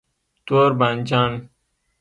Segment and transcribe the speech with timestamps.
[0.45, 1.31] 🍆 تور بانجان